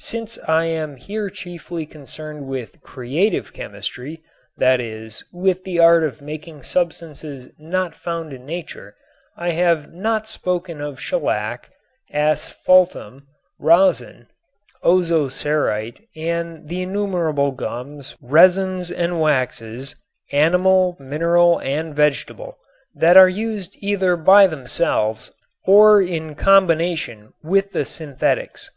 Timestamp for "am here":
0.64-1.30